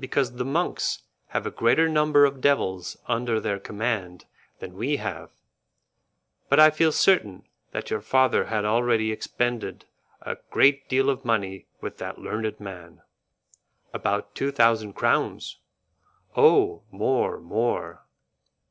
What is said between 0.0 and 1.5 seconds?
"Because the monks have a